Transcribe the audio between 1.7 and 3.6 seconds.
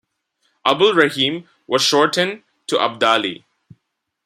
shorten to Abdali.